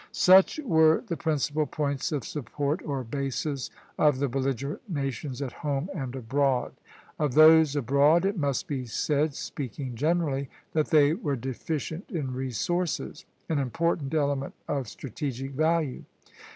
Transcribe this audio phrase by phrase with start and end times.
[0.11, 3.69] Such were the principal points of support, or bases,
[3.99, 6.73] of the belligerent nations, at home and abroad.
[7.19, 13.25] Of those abroad it must be said, speaking generally, that they were deficient in resources,
[13.47, 16.03] an important element of strategic value.